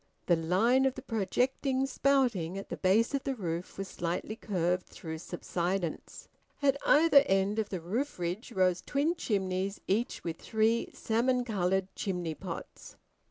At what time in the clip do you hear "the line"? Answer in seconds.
0.25-0.87